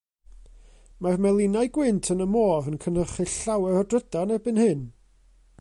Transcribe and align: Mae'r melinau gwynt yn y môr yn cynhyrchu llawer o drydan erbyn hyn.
Mae'r 1.05 1.19
melinau 1.25 1.69
gwynt 1.75 2.11
yn 2.15 2.25
y 2.27 2.29
môr 2.37 2.71
yn 2.73 2.81
cynhyrchu 2.87 3.29
llawer 3.37 3.81
o 3.83 3.87
drydan 3.93 4.37
erbyn 4.39 4.63
hyn. 4.67 4.85